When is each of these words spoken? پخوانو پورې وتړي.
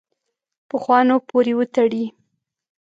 پخوانو 0.69 1.15
پورې 1.29 1.53
وتړي. 1.59 2.05